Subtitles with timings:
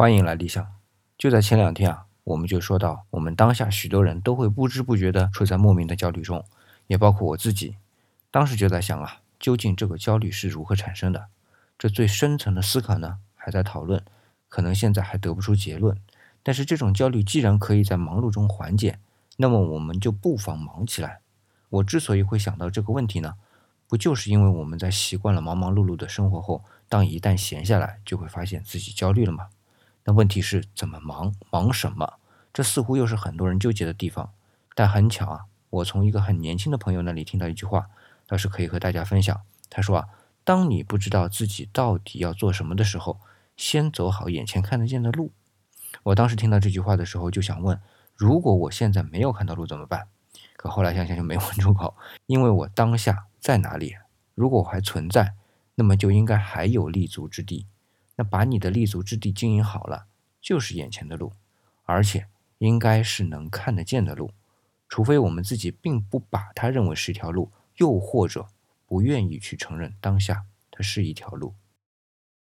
[0.00, 0.66] 欢迎来理想。
[1.18, 6.42] 就在前两天啊，我们就说到，我们当下许多人都会不知不觉地处在莫名的焦虑中，
[6.86, 7.76] 也包括我自己。
[8.30, 11.26] 当时就在想啊，究竟这个焦虑是如何产生的？
[11.78, 14.02] 这最深层的思考呢，还在讨论，
[14.48, 15.94] 可能现在还得不出结论。
[16.42, 18.98] 但是这种焦虑既然可以在忙碌中缓解，
[19.36, 21.20] 那么我们就不妨忙起来。
[21.68, 23.34] 我之所以会想到这个问题呢，
[23.86, 29.48] 不就是因为我们在习惯了忙忙碌碌的生活后，当一旦闲下来，就会发现自己焦虑了吗？
[30.04, 32.14] 那问题是怎么忙，忙什么？
[32.52, 34.32] 这似乎又是很多人纠结的地方。
[34.74, 37.88] 但很巧啊，我从一个很年轻的朋友那里听到一句话，
[38.26, 39.40] 倒是可以和大家分享。
[39.68, 40.08] 他说啊，
[40.42, 43.20] 当你不知道自己到底要做什么的时候，
[43.56, 45.32] 先走好眼前看得见的路。
[46.04, 47.80] 我当时听到这句话的时候，就想问：
[48.16, 50.08] 如果我现在没有看到路怎么办？
[50.56, 51.96] 可后来想想就没问出口，
[52.26, 53.96] 因为我当下在哪里？
[54.34, 55.34] 如果我还存在，
[55.74, 57.66] 那么就应该还有立足之地。
[58.20, 60.04] 那把你的立足之地经营好了，
[60.42, 61.32] 就是眼前的路，
[61.84, 62.26] 而且
[62.58, 64.30] 应该是能看得见的路，
[64.90, 68.46] 除非我们自己并不把它认为是一条路，又或者
[68.84, 71.54] 不愿意去承认当下它是一条路。